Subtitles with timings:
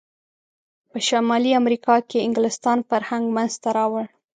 [0.89, 4.05] په شمالي امریکا کې انګلسان فرهنګ منځته راوړ.